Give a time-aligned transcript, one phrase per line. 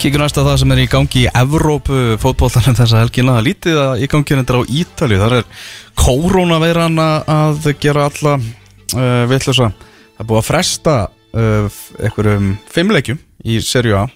[0.00, 3.34] Kíkur næst að það sem er í gangi í Evrópu fótbóltanum þessa helgina.
[3.44, 5.66] Lítið að í gangi hendur á Ítali Þar er
[6.00, 13.58] koronaveiran að gera alla uh, vitlösa Það er búið að fresta uh, einhverjum fimmleikjum í
[13.60, 14.06] serju A.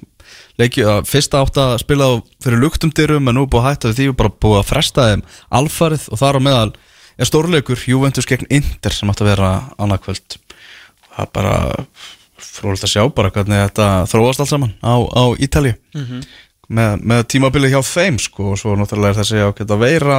[0.62, 2.08] Leikju að fyrsta átt að spila
[2.40, 4.08] fyrir luktum dyrum en nú er búið að hætta því.
[4.14, 5.28] Og bara búið að fresta þeim
[5.60, 6.72] alfarið og þar á meðal
[7.20, 10.40] er stórleikur Juventus gegn Inter sem átt að vera annarkvöld
[11.14, 11.56] það er bara
[12.54, 15.74] frólægt að sjá bara hvernig þetta þróast allt saman á, á Ítali
[16.68, 20.18] með, með tímabili hjá þeim sko og svo náttúrulega er þessi ákveð að veira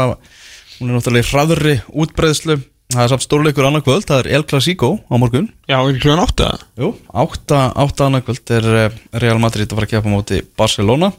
[0.79, 2.57] hún er náttúrulega í hraðurri útbreiðslu.
[2.93, 5.47] Það er samt stórleikur annarkvöld, það er El Clasico á morgun.
[5.65, 6.51] Já, ekki klugan átta?
[6.77, 11.09] Jú, átta, átta annarkvöld er eh, Real Madrid að fara að kepa móti Barcelona.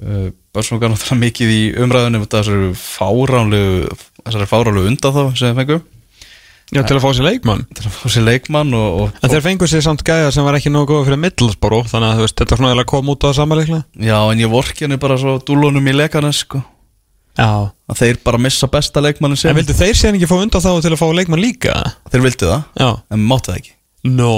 [0.00, 5.80] Uh, Barcelona er náttúrulega mikið í umræðunum þessari fáránlegu undan þá sem þeir fengu
[6.70, 7.62] Já, til að fá sér leikmann.
[7.74, 10.54] Til að fá sér leikmann og, og, En þeir fengu sér samt gæða sem var
[10.58, 13.30] ekki nógu góð fyrir Middlesboro Þannig að veist, þetta er svona eiginlega kom út á
[13.34, 16.62] samanleikla Já, en ég vorki henni bara svo dúlunum í leikana sko.
[17.34, 17.50] Já.
[17.90, 20.94] Að þeir bara missa besta leikmannin En vildu þeir sér ekki fá undan þá til
[20.94, 21.74] að fá leikmann líka?
[22.12, 22.90] þeir vildu það, Já.
[23.10, 23.74] en máttu það ekki.
[24.00, 24.30] Nó,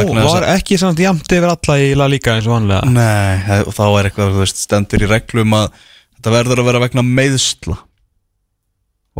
[0.00, 3.36] Vegna þess var ekki samt jamt yfir alla í La Liga eins og vanlega Nei,
[3.46, 5.68] það- og þá er eitthvað, þú veist, stendur í reglum að
[6.16, 7.76] þetta verður að vera vegna meiðsla.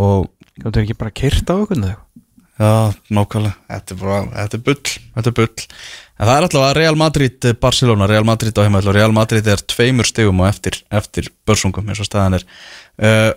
[0.01, 0.27] Og
[0.65, 1.95] er ekki bara kyrt á okkur eða?
[2.61, 5.67] Já, nákvæmlega, þetta er bara, þetta er bull, þetta er bull.
[6.21, 9.15] En það er alltaf að Real Madrid, eh, Barcelona, Real Madrid á heimæll og Real
[9.17, 12.45] Madrid er tveimur stegum og eftir, eftir börsungum eins og staðan er.
[13.01, 13.31] Uh,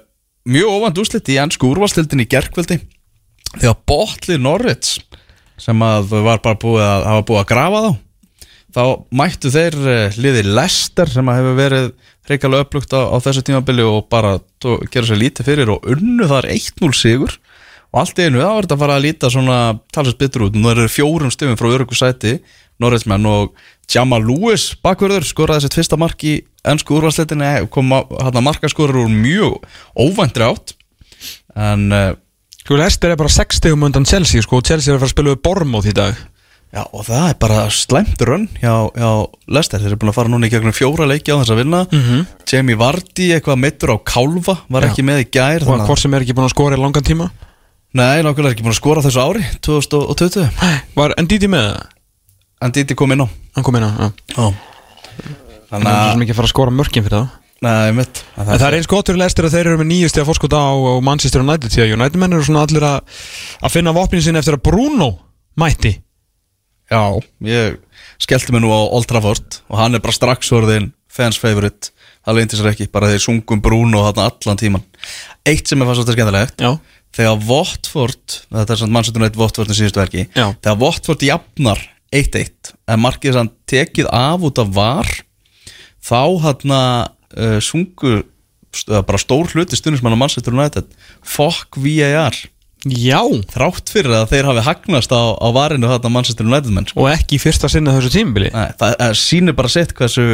[0.43, 2.81] Mjög óvænt úrslit í ennsku úrvalstildin í gerkveldi
[3.53, 4.97] Þegar Botli Norrits
[5.61, 7.91] sem að var bara búið að hafa búið að grafa þá
[8.73, 8.83] þá
[9.21, 11.87] mættu þeir uh, liði Lester sem að hefur verið
[12.27, 16.27] reikalega upplugt á, á þessu tímabili og bara tó, gera sér lítið fyrir og unnu
[16.27, 17.37] þar 1-0 sigur
[17.93, 19.57] og allt í einu þá er þetta að fara að líta svona
[19.93, 22.39] talast betur út, nú eru fjórum stöfum frá örgu sæti,
[22.81, 23.53] Norrætsmenn og
[23.93, 29.11] Jamal Lewis bakverður skoraði sitt fyrsta mark í ennsku úrvarsleitinni kom hann að markaskorur úr
[29.13, 29.59] mjög
[29.93, 30.73] óvæntri átt.
[31.55, 32.11] En uh,
[32.63, 35.13] Sko, Lester er bara 6 stegum undan Chelsea sko og Chelsea er að fara að
[35.17, 36.15] spila við Bormóð í dag.
[36.73, 39.09] Já, og það er bara slæmt rönn hjá, hjá
[39.53, 41.81] Lester, þeir eru búin að fara núna í gegnum fjóra leiki á þess að vinna.
[41.91, 42.23] Mhm.
[42.49, 44.89] Jamie Vardy, eitthvað meittur á Kálfa var Já.
[44.89, 47.03] ekki með í gær Og að- hvort sem er ekki búin að skora í langan
[47.05, 47.29] tíma
[47.93, 50.47] Nei, nákvæmlega er ekki búin að skora þessu ári 2020,
[50.97, 51.89] Var Ndidi með það?
[52.63, 53.27] en Didi kom inn á.
[53.57, 54.45] Hann kom inn á, já.
[55.69, 58.47] Þannig að að, hann ekki að fara að skora mörkin fyrir það nei, mitt En
[58.49, 60.71] það er eins gott fyrir Lester að þeir eru með nýjusti að fórskota á,
[61.05, 63.19] Manchester United því að United menn eru svona allir að,
[63.63, 65.09] að finna vopnin sinni eftir að Bruno
[65.59, 65.93] mætti.
[66.91, 67.03] Já,
[67.47, 67.77] ég
[68.21, 71.93] skellti mig nú á Old Trafford og hann er bara strax orðin fans favorite.
[72.23, 74.83] Það leyndi sér ekki, bara þeir sungum Bruno allan tíman
[75.43, 76.69] Eitt sem er fannst þetta skemmtilegt Já,
[77.13, 80.47] þegar Votford þetta er svona mannsættunum eitt Votford í síðustu verki Já.
[80.63, 81.81] þegar Votford jafnar
[82.13, 85.09] 1-1 en markið sann tekið af út af var
[86.03, 88.23] þá hann uh, sungu
[88.73, 90.89] st- bara stór hluti stundismann á mannsættunum United
[91.21, 92.35] fuck VAR
[92.83, 93.21] já
[93.53, 96.99] þrátt fyrir að þeir hafi hagnast á, á varinu þarna mannsættunum United menn sko.
[97.05, 100.25] Og ekki fyrsta sinna þessu tímabili Nei, það sýnir bara sitt hversu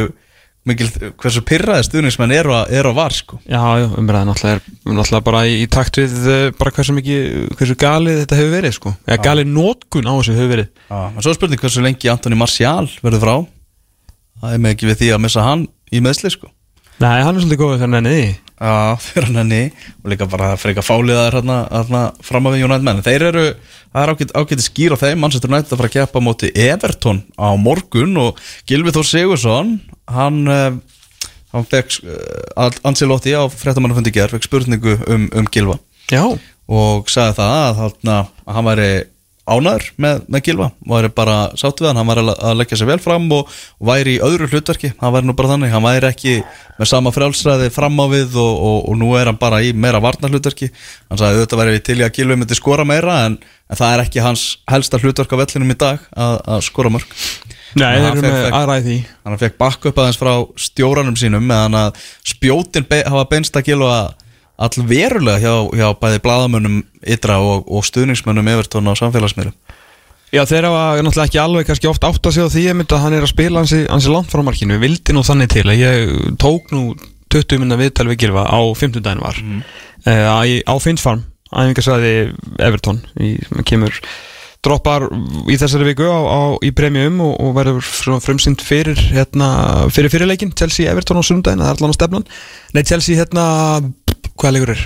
[0.68, 0.88] mikil,
[1.20, 3.38] hversu pyrraði stuðnismenn eru að, er að var sko.
[3.44, 7.24] Já, já, umræðan náttúrulega er náttúrulega bara í, í takt við uh, bara hversu mikið,
[7.58, 8.94] hversu galið þetta hefur verið sko.
[9.08, 10.70] Eða galið nótkun á þessu hefur verið.
[10.90, 13.34] Já, en svo spurning hversu lengi Antoni Martial verður frá.
[14.40, 16.52] Það er með ekki við því að missa hann í meðsli sko.
[17.00, 18.16] Nei, hann er svolítið góð fyrir nenni
[18.60, 19.60] Já, fyrir hann henni
[20.02, 23.00] og líka bara freka fáliðaður hérna, hérna fram af við United menn.
[23.06, 23.44] Þeir eru,
[23.88, 25.22] það er ágætt, ágætt skýr á þeim.
[25.22, 29.78] Manchester United að fara að keppa á móti Everton á morgun og Gilvi Þór Sigursson
[30.12, 30.76] hann, uh,
[31.54, 35.78] hann fekk uh, Ancelotti á fréttamannafundi ger fekk spurningu um, um Gilva
[36.12, 36.26] Já,
[36.68, 38.90] og sagði það að, að hann væri
[39.50, 42.76] ánæður með, með Gilva og væri bara sátt við hann, hann væri að- að leggja
[42.80, 43.48] sér vel fram og,
[43.80, 44.92] og væri í öðru hlutverki.
[45.00, 46.34] Hann væri nú bara þannig, hann væri ekki
[46.78, 50.00] með sama frjálsræði fram á við og, og, og nú er hann bara í meira
[50.00, 50.70] varnar hlutverki
[51.10, 53.38] hann sagði auðvitað væri til í að Gilvi myndi skora meira en,
[53.70, 57.12] en það er ekki hans helsta hlutverk á vellinum í dag að, að skora mörg
[57.76, 58.96] nei, þeir eru með því.
[59.28, 62.00] hann fekk bakk upp aðeins frá stjóranum sínum meðan að
[62.32, 64.00] spjótin be hafa beinst að Gilva
[64.60, 66.80] all verulega hjá, hjá bæði bladamönnum
[67.16, 69.56] ytra og, og stuðningsmönnum Evertón á samfélagsmiðlum?
[70.30, 73.24] Já, þeir hafa náttúrulega ekki alveg kannski oft átt að segja því að hann er
[73.26, 76.70] að spila hansi, hansi langt frá markinu, ég vildi nú þannig til að ég tók
[76.70, 76.92] nú
[77.34, 79.62] 20 minna viðtal við Gilva á 50 daginn var mm.
[80.06, 82.12] á, á Finnsfarm, æfingarsæði
[82.62, 83.98] Everton, í, sem kemur
[84.60, 85.06] droppar
[85.48, 87.86] í þessari viku á, á, í premium og, og verður
[88.20, 89.48] frumsynd fyrir hérna,
[89.92, 92.26] fyrir fyrirleikin Chelsea Everton á sundaginn, það er allan á stefnan.
[92.76, 93.46] Nei, Chelsea hérna,
[94.40, 94.84] hvað leikur er?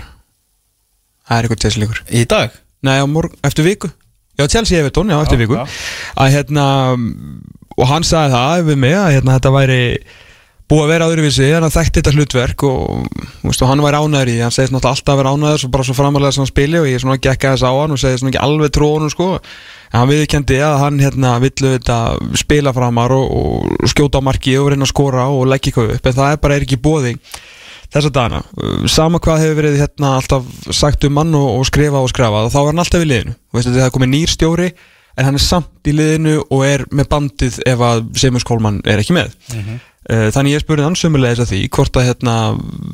[1.24, 2.02] Það er eitthvað Chelsea leikur.
[2.10, 2.58] Í dag?
[2.84, 3.88] Nei, á morgun, eftir viku.
[4.34, 5.56] Já, Chelsea Everton, já, eftir Já, viku.
[5.56, 5.64] já.
[6.18, 6.66] að hérna
[7.78, 9.78] og hann sagði það við mig að hérna, þetta væri
[10.70, 13.06] búið að vera öðruvísi, hann þekkti þetta hlutverk og,
[13.44, 15.96] og hann var ánæður í hann segist náttúrulega alltaf að vera ánæður svo bara svo
[15.98, 18.42] framalega sem hann spili og ég svona gekk aðeins á hann og segist svona ekki
[18.46, 19.28] alveg trónum sko.
[19.92, 21.98] En hann viðkendi að hann hérna villu þetta
[22.40, 26.08] spila framar og, og skjóta á marki og reyna að skora og leggja eitthvað upp
[26.10, 27.14] en það er bara er ekki bóði
[27.94, 28.42] þessa dagana,
[28.90, 32.58] sama hvað hefur verið hérna alltaf sagt um hann og, og skrifa og skrifa þá
[32.64, 34.68] er hann alltaf í liðinu, Þú veist, það er komið nýr stjóri
[35.14, 38.98] en hann er samt í liðinu og er með bandið ef að Seamus Coleman er
[38.98, 39.34] ekki með.
[40.10, 42.32] Eh, Þannig ég spurði hann sömulegis að því hvort að hérna,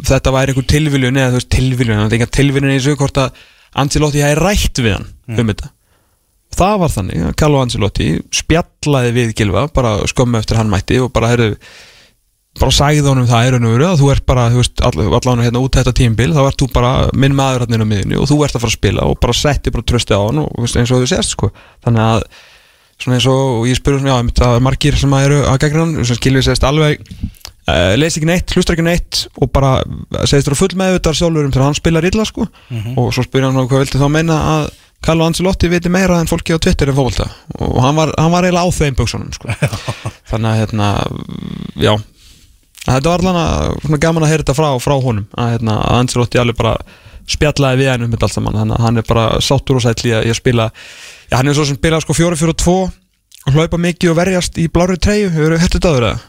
[0.06, 3.18] þetta væri einhver tilviljun eða þú veist tilviljun, það er einhver tilviljun í þessu hvort
[3.24, 3.40] að
[3.80, 5.08] Ancelotti hefði rætt við hann
[5.40, 5.70] um þetta.
[6.60, 11.12] Það var þannig að Carlo Ancelotti spjallaði við Gilva bara skömmu eftir hann mætti og
[11.14, 11.56] bara heyrðu
[12.58, 15.42] bara sagði honum það er raun og veru að þú ert bara, þú veist, allan
[15.44, 18.38] hérna út þetta tímbil þá ert þú bara minn maður inn á miðinu og þú
[18.44, 20.90] ert að fara að spila og bara setti bara trösti á hann og veist, eins
[20.90, 21.52] og þú sést sko.
[21.86, 22.24] Þannig að
[23.00, 25.84] svona eins og ég spurði svona, já, það er margir sem að eru að gegna
[25.84, 29.72] hann, sem skilvið segist alveg uh, leys ekki neitt, hlustar ekki neitt og bara
[30.26, 32.50] segist þú full meðvitað sjálfur um þegar hann spilar illa sko.
[32.98, 34.70] Og svo spurði hann hvað viltu þá meina að
[35.00, 37.24] Carlo Ancelotti viti meira en fólki á Twitter en fólkvölda
[37.64, 39.48] og hann var, hann var eiginlega á þeim buksunum sko.
[40.30, 40.88] þannig að hérna
[41.80, 41.94] já,
[42.86, 46.40] þetta var að svona gaman að heyra þetta frá, frá honum að, hérna, að Ancelotti
[46.40, 46.76] alveg bara
[47.30, 48.56] spjallaði við hann um þetta allt saman.
[48.58, 50.70] Þannig að hann er bara sáttur og sætl í að, í að spila.
[51.30, 52.74] Já, hann er svo sem spila sko 4-4-2
[53.46, 55.30] og hlaupa mikið og verjast í blári treyju.
[55.34, 56.26] Hefur þú hættið það verið?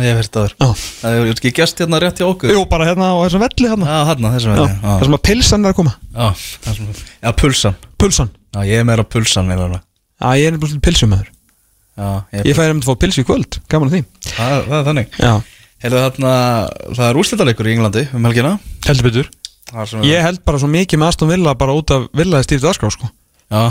[0.00, 0.68] Ég hef verið það Já,
[1.02, 2.52] Það er ekki gæst hérna rétt hjá okkur.
[2.54, 3.88] Jú bara hérna á þessum velli hérna.
[3.90, 5.92] Já, hérna, þessum Já, veginn það sem að pilsan er að koma.
[6.14, 6.28] Já,
[6.64, 7.76] það sem- já, pulsan.
[8.00, 9.82] Pulsan, Já, ég er meira pulsan meira alveg.
[10.22, 11.28] já ég er nefnilega pilsumöður
[11.94, 14.00] Já, ég, Ég fæði um að fá pilsu í kvöld, gaman að því.
[14.30, 15.18] Það, það er þannig.
[15.20, 15.34] Já,
[15.84, 16.34] Heyrðu þarna,
[16.96, 18.54] það er úrslitaleikur í Englandi um helgina?
[18.86, 19.26] Heldur betur.
[20.06, 23.10] Ég held bara svo mikið með Aston Villa bara út af Villaði stýrt aðskrá sko.
[23.52, 23.66] Já,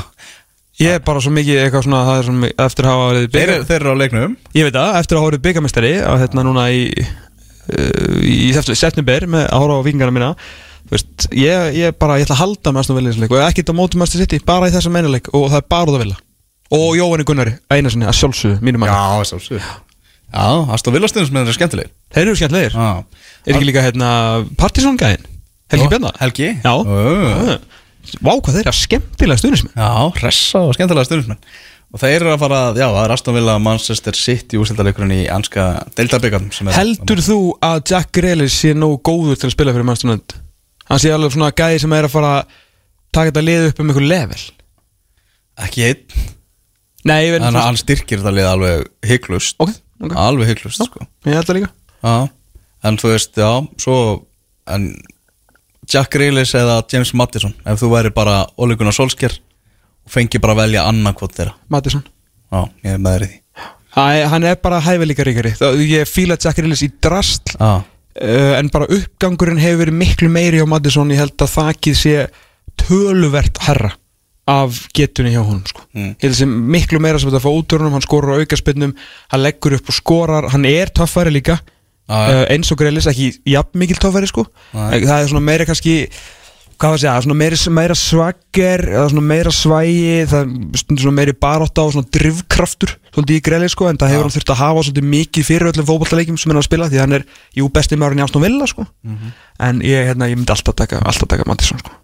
[0.81, 3.49] Ég er bara svo mikið eitthvað svona það er svona, eftir að hafa verið þeir,
[3.49, 4.31] bygga þeir eru á leiknum.
[4.57, 9.27] Ég veit það, eftir að hafa verið byggamestari að hérna núna í uh, í september
[9.29, 10.31] með að horfa á vikingarna mína.
[10.83, 13.37] Þú veist, ég, ég bara, ég ætla að halda með Aston Villa í þessum leik
[13.37, 15.93] og ekkert á mótum Master City, bara í þessum einu leik og það er bara
[15.93, 16.19] út að Villa.
[16.73, 19.92] Og Jóhanni Gunnari, eina sinni, að sjálfsögðu, mínum mann Já, sjálfsög
[20.33, 21.91] Já, Aston Villa þeir eru skemmtilegir.
[22.13, 22.89] Þeir eru skemmtlegir, Já.
[23.45, 24.09] Er ekki líka hérna
[24.57, 25.27] Partisan gæðin,
[25.73, 26.17] Helgi Ó, Bjarnar?
[26.21, 26.49] Helgi.
[26.63, 26.73] Já.
[28.19, 31.39] Vá, hvað þeir eru skemmtilega stundismenn Já, hressa og skemmtilega stundismenn
[31.93, 36.73] Og þeir eru að fara, já, er Aston Villa Manchester City úrslitaleikurinn í anska er
[36.73, 40.39] Heldur þú að Jack Grealish sé nógu góður til að spila fyrir Manchester United?
[40.89, 42.57] Hann sé alveg svona gæði sem er að fara að
[43.13, 44.41] taka þetta lið upp um einhver level?
[45.63, 46.25] Ekki einn.
[47.05, 50.13] Nei, ég veit Þannig að hann styrkir þetta lið alveg hygglust Ok, ok.
[50.15, 51.05] Alveg hygglust, sko.
[51.27, 51.71] Ég held það líka.
[52.03, 52.15] Já,
[52.89, 53.97] en þú veist, já, svo
[54.73, 54.89] en
[55.91, 59.35] Jack Grealish eða James Maddison ef þú væri bara Oleguna Solskjær
[60.03, 61.55] og fengi bara að velja annarkvot þeirra.
[61.71, 62.03] Mattisson
[62.53, 63.39] Já, ég er með þér í því.
[63.93, 65.51] Æ, Hann er bara hæfileika ríkari.
[65.89, 70.61] Ég fíla Jack Grealish í drastl Já, uh, En bara uppgangurinn hefur verið miklu meiri
[70.61, 72.15] á Mattisson Ég held að þakið sé
[72.79, 73.91] töluvert herra
[74.49, 75.85] af getunni hjá honum sko.
[75.95, 76.15] Mm.
[76.19, 78.41] ég held sé miklu meira sem þetta að fá út úr honum hann skorur á
[78.43, 78.95] aukaspinnum,
[79.31, 81.61] hann leggur upp og skorar hann er töffari líka
[82.11, 84.45] uh, eins og Grelis, ekki jafn mikil töffari sko.
[84.75, 85.03] Nei.
[85.05, 86.01] það er svona meira kannski
[86.73, 88.83] hvað var að segja, meira, meira svagger
[89.23, 90.51] meira svægi það
[90.97, 94.59] er meiri baróta og drivkraftur svolítið í Grelis sko, en það hefur hann þurft að
[94.59, 97.25] hafa svolítið mikið fyrir öllum fótballaleikjum sem hann er að spila því hann er,
[97.55, 98.87] jú, besti maðurinn í Aston Villa sko.
[99.07, 99.33] Mhm.
[99.63, 101.95] en ég, hérna, ég myndi alltaf taka alltaf taka Mattisson sko.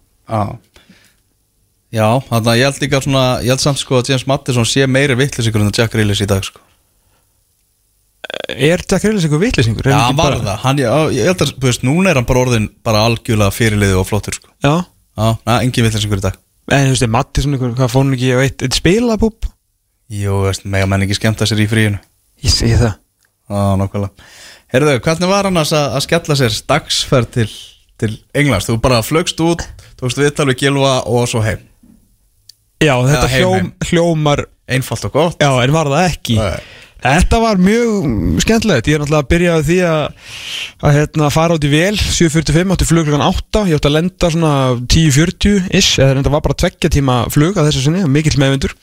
[1.94, 4.86] Já þannig að ég held líka svona ég held samt sko að James Maddison sé
[4.86, 6.62] meiri vittlisingur en Jack Grealish í dag sko.
[8.50, 9.88] Er Jack Grelis eitthvað vitlisingur?
[9.90, 12.42] Já, hann var það, hann, já, ég held að, þú veist, núna er hann bara
[12.44, 14.50] orðin bara algjörlega fyrirliði og flottur sko.
[14.64, 14.82] Já,
[15.20, 16.38] Já, na, engin vittlisingur í dag.
[16.70, 19.48] En þú veist, er Mattisson eitthvað, hvað fór hann ekki á eitt, eitt spilabúb?
[20.14, 21.98] Jú, veist, mega menn ekki skemmta sér í fríinu.
[22.44, 22.94] Ég segi það.
[23.50, 24.30] Já, nokkvæmlega
[24.70, 27.48] Herðu, hvernig var hann að, að skella sér dagsferð til,
[27.98, 28.68] til Englands?
[28.70, 29.64] Þú bara flögst út,
[29.98, 31.66] tókst viðtal við Gilva og svo heim
[32.80, 35.40] Já, þetta hljóm, hljómar Einfalt og gott.
[35.42, 36.36] Já, en var það ekki?
[36.38, 36.60] Nei.
[37.00, 38.88] Þetta var mjög skemmtilegt.
[38.90, 40.02] Ég er náttúrulega að byrja því að
[40.84, 44.30] að hérna, fara út í vel 7.45 átti flug klukkan 8 Ég átti að lenda
[44.34, 44.52] svona
[44.84, 48.74] 10.40 ish eða þetta var bara tveggja tíma flug að þessu sinni, mikill meðvindur.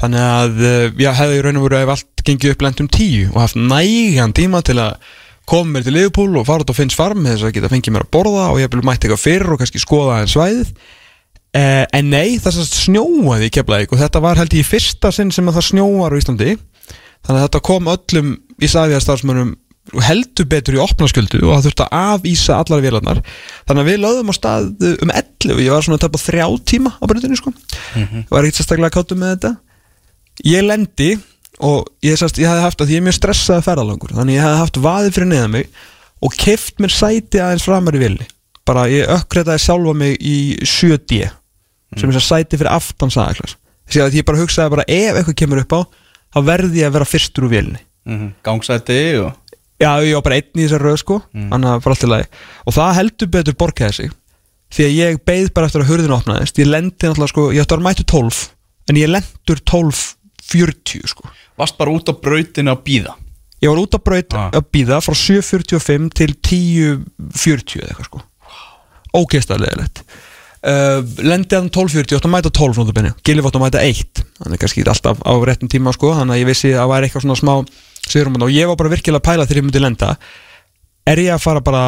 [0.00, 3.34] Þannig að eh, ég hefði í raun og veru ef allt gengið upp lendum 10
[3.34, 5.12] og haft nægan tíma til að
[5.50, 8.06] koma mér til Liverpool og fara út á Finns farm þess að geta fengið mér
[8.06, 10.72] að borða og ég hef mætti eitthvað fyrr og kannski skoða aðeins svæðið
[11.56, 15.10] Eh, en nei, þess að snjóaði í Keflavík og þetta var held ég í fyrsta
[15.14, 16.52] sinn sem að það snjóar á Íslandi.
[17.26, 18.30] Þannig að þetta kom öllum
[18.60, 19.56] í sæðiðarstarfsmönnum
[20.06, 23.22] heldur betur í opnasköldu og það þurfti að afísa allar vélarnar.
[23.66, 26.94] Þannig að við lögðum á stað um 11 ég var svona að tapa þrjá tíma
[26.94, 27.52] á breytinu sko.
[27.96, 29.52] Ég var ekkert sérstaklega káttu með þetta.
[30.46, 31.10] Ég lendi
[31.60, 34.60] og ég, sast, ég hefði haft að ég er mjög stressaði ferðalangur þannig ég hefði
[34.62, 35.66] haft vaðið fyrir neða mig
[36.24, 38.28] og keft mér sæti aðeins framar í vilni
[38.68, 41.26] bara ég ökkreitaði sjálfa mig í 7D
[41.98, 43.56] sem er sæti fyrir aftan sagaklas
[43.90, 45.80] þess að ég bara hugsaði bara ef eitthvað kemur upp á
[46.36, 49.32] þá verði ég að vera fyrstur úr vilni mm Gangsæti og
[49.80, 51.14] Já, ég var bara einn í þessar röð sko.
[52.04, 52.26] Lagi.
[52.68, 54.10] Og það heldur betur borgaði sig
[54.70, 56.58] Því að ég beið bara eftir að hurðin opnaðist.
[56.60, 58.42] Ég lendi náttúrulega sko, ég ætti að vera mættu 12
[58.92, 61.30] En ég lendur 12.40 sko.
[61.56, 63.14] Varst bara út á brautinu að býða
[63.64, 64.50] Ég var út á braut Ah.
[64.52, 68.22] að býða frá 7.45 til 10.40 eða eitthvað sko.
[69.16, 70.04] Ógeðslega leðilegt
[70.66, 74.22] uh, Lendi hann 12.40, ég átti að mæta 12 nótabene Gilvi átti að mæta 1
[74.40, 77.26] Þannig kannski alltaf á réttum tíma sko Þannig að ég vissi að það væri eitthvað
[77.26, 77.54] svona smá
[78.06, 80.14] sigurum Og ég var bara virkilega að pæla þegar ég myndi lenda.
[81.10, 81.84] Er ég að fara bara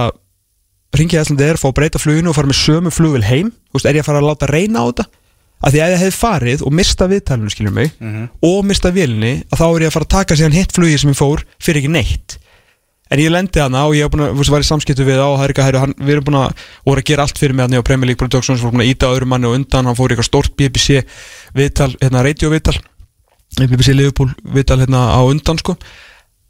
[0.92, 3.48] Ringi æslandi er, fá að breyta fluginu og fara með sömu flugvel heim?
[3.72, 5.06] Þú veist, Er ég að fara að láta reyna á þetta?
[5.62, 7.92] Að því að ég hef farið og mista viðtalinu skiljum mig
[8.42, 11.12] og mista vélinni að þá er ég að fara að taka síðan hitt flugi sem
[11.12, 12.34] ég fór fyrir ekki neitt
[13.12, 15.92] en ég lendi hana og ég búin að, var í samskiptu við á herru, hann,
[16.00, 18.60] við erum búin að voru að gera allt fyrir mig hann á Premier League Productions
[18.60, 21.02] við vorum búin að íta öðrum manni og undan, hann fór í eitthvað stórt BBC
[21.56, 22.78] viðtal, hérna, radio viðtal
[23.60, 25.76] BBC Liverpool viðtal hérna á undan sko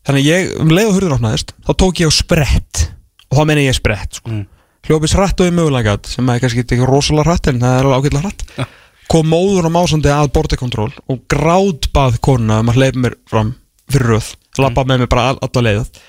[0.07, 2.85] þannig að ég, um leið og hurður opnaðist þá tók ég á sprett
[3.33, 4.31] og þá meina ég sprett sko.
[4.31, 4.45] Mm.
[4.87, 8.07] hljópis hratt og í mögulega sem er kannski ekki rosalega hratt en það er alveg
[8.07, 8.79] ágætlega hratt
[9.13, 13.55] kom móður og másandi að bordekontról og grátbað konuna um að hleypa mér fram
[13.93, 16.03] fyrir röð, lappa með mér bara all, alla leið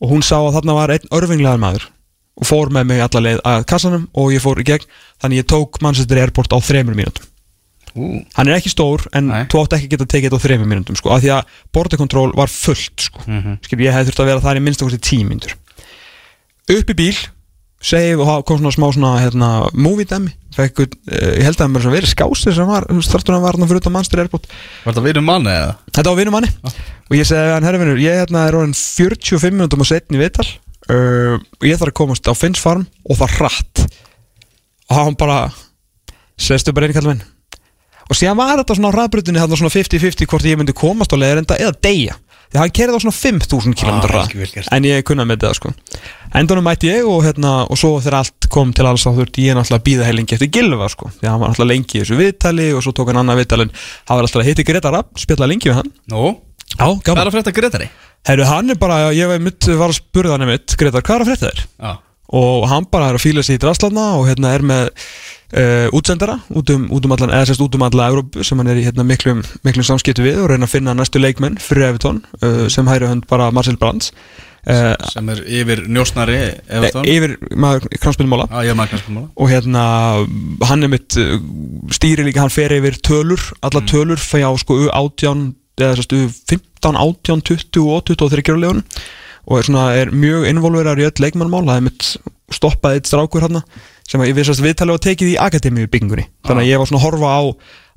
[0.00, 1.86] og hún sá að þarna var einn örfinglegar maður
[2.34, 4.88] og fór með mig alla leið að kassanum og ég fór í gegn
[5.22, 7.30] þannig ég tók Manchester Airport á þremur mínútum
[7.94, 9.44] Ú, hann er ekki stór en Nei.
[9.46, 12.32] þú átt ekki að geta tekið þetta á þremur mínútum sko, af því að bordekontról
[12.34, 13.22] var fullt sko.
[13.28, 13.60] Mhm.
[13.62, 15.54] Skil, ég hefði þurft að vera þar í minnst okkur tíu mínútur
[16.74, 17.14] upp í bíl
[17.84, 20.32] save og kom svona smá svona hérna, movie dæmi.
[20.54, 23.82] Fekk, uh, ég held að það var verið skásir sem var að var hann fyrir
[23.82, 24.48] utan Manchester Airport.
[24.84, 25.74] Var það vinur manni eða?
[25.90, 26.50] Þetta var vinnum manni.
[27.10, 30.46] Og ég segi hann, herra vinnur, ég hérna, er orðin 45 minútum og setni viðtal.
[30.84, 33.84] Uh, og ég þarf að komast á Finns farm og það rætt
[34.84, 35.38] og hann bara
[36.36, 37.24] sestu bara einu kallum minn.
[38.04, 41.72] Og síðan var þetta svona á svona 50-50 hvort ég myndi komast á leiðarenda eða
[41.80, 42.18] deyja
[42.54, 45.72] því hann kerði á svona 5.000 km Ah, en ég kunnaði með þetta sko.
[46.38, 49.58] Endanum mætti ég og hérna og svo þegar allt kom til alls þá þurfti ég
[49.58, 51.10] náttúrulega að býða heilingi eftir Gilva sko.
[51.20, 54.16] Því hann var náttúrulega lengi í þessu viðtali og svo tók hann annað viðtalin hann
[54.18, 55.92] var alltaf að hitti Greta Rapp spjalla lengi við hann.
[56.14, 56.32] Nú,
[56.74, 57.86] Já, hvað er að frétta Gretari?
[58.24, 61.24] Herru, hann er bara, ég var, mitt, var að spurða hann mitt, Gretar, hvað er
[61.24, 61.64] að frétta þér?
[61.84, 61.92] Já,
[62.34, 64.88] Og hann bara er að fíla sig í draslarna og hérna er með
[65.52, 68.70] uh, útsendara út um, út um allan, eða sérst út um alla Európu sem hann
[68.72, 72.22] er í hérna miklum, miklum samskiptu við og reyna að finna næstu leikmenn fyrir Evertón
[72.40, 74.12] uh, sem hæri hönd bara Marcel Brands.
[74.64, 76.38] Uh, sem er yfir njósnari
[76.72, 79.82] Evertón yfir maður kranspilmála Já, ég er maður kannski mála og hérna
[80.70, 81.18] hann er mitt
[81.92, 85.50] stýri líka, hann fer yfir tölur alla tölur fyrir á sko U18
[85.82, 88.82] eða sérst U15, 18, 20 og 23 legun
[89.44, 92.06] og er, svona, er mjög involverar í öll leikmannmál það er mitt
[92.54, 93.60] stoppaði eitt strákur hann
[94.08, 97.00] sem að ég við viðtalið var tekið í akademíu byggingunni þannig að ég var svona
[97.00, 97.42] að horfa á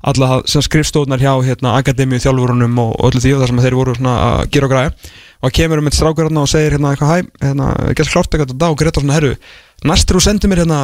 [0.08, 3.96] alla sem skrifstóðnar hjá hérna, akademíu þjálfurunum og öllu því og það sem þeir voru
[3.98, 4.92] að gera og græða
[5.38, 8.54] og kemur um eitt strákur hann og segir hérna eitthvað hæ, hérna, gett klart eitthvað
[8.54, 9.32] þetta og Greta svona herru,
[9.86, 10.80] næstur þú sendir mér hérna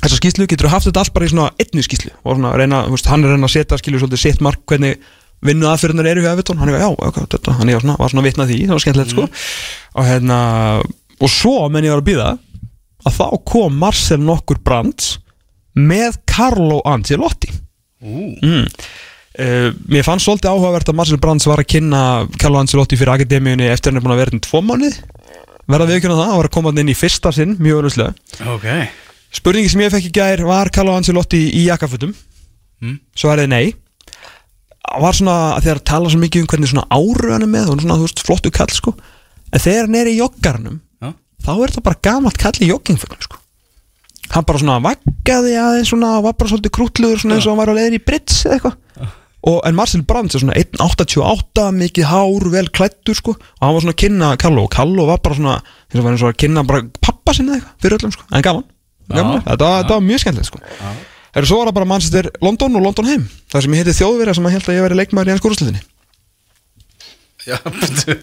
[0.00, 2.82] þessa skýslu getur þú haft þetta allt bara í svona einni skýslu og svona reyna,
[2.90, 5.00] veist, hann er reyna að setja skilju svolítið sitt mark hvernig
[5.46, 8.24] vinnu aðfyrirnar eru hjá Evertón, hann er já, ok, þetta, hann er svona, var svona
[8.26, 9.26] vitnað því, það var skemmtilegt sko.
[9.96, 10.38] Og hérna,
[11.20, 12.30] og svo menn ég var að býða
[13.06, 15.16] að þá kom Marcel nokkur Brands
[15.76, 17.50] með Carlo Ancelotti.
[18.02, 18.66] Mm.
[19.36, 22.02] Uh, mér fannst svolítið áhugavert að Marcel Brands var að kynna
[22.40, 24.96] Carlo Ancelotti fyrir akademíunni eftir hann er búin að vera hérna í tvo mánuð
[25.66, 28.66] verða við ekki það, hann var að koma inn í fyrsta sinn mjög öðruslega ok.
[29.36, 32.14] Spurningi sem ég fekk í gær var Carlo Ancelotti í jakkafutum
[32.84, 32.98] Mm.
[33.16, 33.66] Svo er þið nei.
[34.86, 37.70] Það var svona að þegar tala svo mikið um hvernig svona áru hann er með
[37.72, 38.94] og svona þú veist flottu kall sko.
[39.50, 40.76] En þegar hann er í joggarnum
[41.44, 43.36] þá er þetta bara gamalt kall í joggingfögnum sko.
[44.34, 47.70] Hann bara svona vaggaði aðeins svona var bara svolítið krútluður svona eins og hann var
[47.70, 48.76] á leiðin í Brits eða eitthvað.
[49.46, 53.36] Og, En Marcel Brands er svona 1.88 mikið hár, vel klættur sko.
[53.36, 56.16] Og hann var svona að kynna Carlo og Carlo var bara svona eins og var
[56.16, 58.64] eins og að kynna bara pappa sinni eitthvað fyrir öllum sko, en gaman,
[59.12, 59.44] gaman.
[59.46, 60.58] Þetta, var- þetta var mjög skemmtilegt sko.
[61.36, 63.28] Herru, svo var það bara Manchester London og London heim.
[63.52, 65.82] Það sem ég heiti þjóðverja sem að held að ég veri leikmaður í hans úrslitinni
[67.46, 68.18] já betur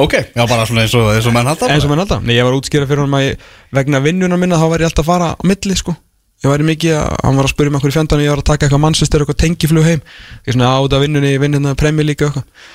[0.00, 1.68] Ok, já bara svona eins og, eins og menn halda.
[1.70, 4.58] Eins og menn alltaf, Nei, ég var útskýra fyrir honum að ég, vegna vinnunar minna
[4.58, 5.94] þá var ég alltaf að fara á milli sko.
[6.44, 8.48] Ég væri mikið að, hann var að spyrja mig okkur í fjandan ég var að
[8.50, 10.02] taka eitthvað mannsistur, eitthvað tengiflug heim.
[10.44, 12.66] Ég svona áta vinnunni, ég vinn hérna premjör líka eitthvað.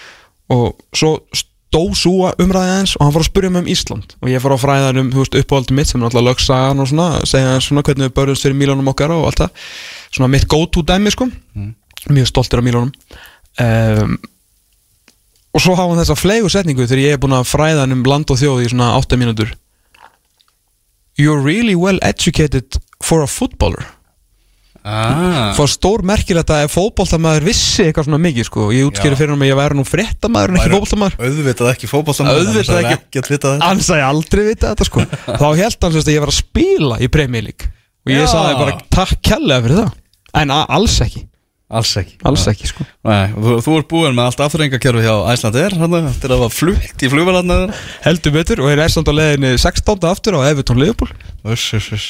[0.56, 4.16] Og svo stó súa umræði aðeins og hann fór að spyrja mig um Ísland.
[4.24, 6.90] Og ég fór á fræðan um, þú veist, uppáhaldi mitt sem er alltaf lögsagan og
[6.90, 9.68] svona, segja hans svona hvernig við börjumst fyrir Mílónum okkar og allt það.
[10.10, 11.30] Svona mitt go to dæmi sko.
[12.10, 14.18] Mjög stoltir af Mílónum um,
[15.53, 18.03] og svo hafa hann þessa flegu setningu þegar ég er búin að fræða hann um
[18.08, 19.53] land og þjóð í svona 8 mínútur.
[21.20, 23.88] You're really well educated for a footballer.
[24.79, 25.51] Ah.
[25.58, 29.44] Fá stór merkilegt að ef fótboltamaður vissi eitthvað svona mikið sko Ég útskýri fyrir hann
[29.44, 31.18] að ég væri nú fréttamaður en ekki fótboltamaður.
[31.20, 33.41] Auðvitað ekki fótballsamaður Auðvitað ekki.
[33.65, 35.03] Hann sagði aldrei vita þetta sko.
[35.41, 37.74] Þá held hann að ég var að spila í League.
[38.08, 39.91] Og ég sagði bara takk kærlega fyrir það.
[40.39, 41.25] En alls ekki,
[41.70, 42.16] Alls ekki.
[42.26, 42.86] Alls ekki sko.
[43.06, 47.04] Nei, þú, þú ert búin með allt afturrengakerfi hjá Æslandir Þetta er að var flutt
[47.06, 50.08] í flugvélarnar Heldur betur og er samt á leiðinni 16.
[50.10, 51.12] aftur á Everton Liverpool.
[51.46, 52.08] Uss, uss, uss.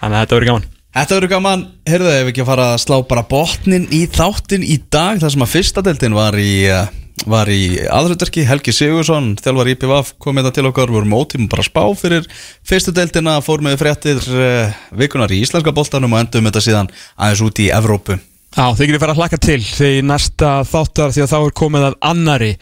[0.00, 0.68] Þannig að þetta verður gaman.
[0.96, 4.78] Þetta verður gaman, heyrðu ef ekki að fara að slá bara botnin í þáttin í
[4.88, 6.86] dag þar sem að fyrsta deildin var í, uh,
[7.28, 11.66] var í aðröðverki, Helgi Sigursson, þjálfar IPVAF kom þetta til okkar, við vorum ótíma bara
[11.66, 12.30] að spá fyrir
[12.64, 17.44] fyrstu deildina, fór með fréttir uh, vikunar í íslenska boltanum og endum þetta síðan aðeins
[17.44, 18.16] út í Evrópu.
[18.54, 21.88] Já, þið getur fara að hlaka til því næsta þáttar því að þá er komið
[21.88, 22.52] að annari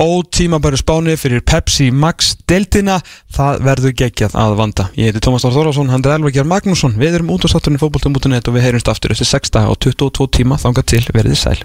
[0.00, 2.98] ótímabæru spáni fyrir Pepsi Max deltina,
[3.34, 4.88] það verður geggjað að vanda.
[4.98, 7.78] Ég heiti Tómas Þór Þórásson hann er Elvar Gjár Magnússon, við erum út á satturinn
[7.82, 11.58] fótboltum.net og við heyrumst aftur eftir 6 daga og 22 tíma þangað til verið sæl.